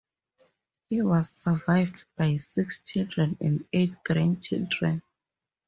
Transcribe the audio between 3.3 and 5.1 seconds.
and eight grandchildren.